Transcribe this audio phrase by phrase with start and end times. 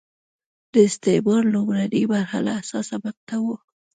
[0.73, 3.57] د استعمار لومړنۍ مرحله حساسه مقطعه وه.